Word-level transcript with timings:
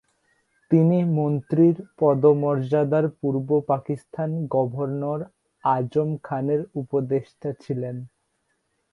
তিনি 0.71 0.97
মন্ত্রীর 1.17 1.75
পদমর্যাদায় 1.99 3.09
পূর্ব 3.19 3.49
পাকিস্তান 3.71 4.29
গভর্নর 4.53 5.19
আজম 5.63 6.09
খানের 6.23 6.61
উপদেষ্টা 6.75 7.49
ছিলেন। 7.63 7.95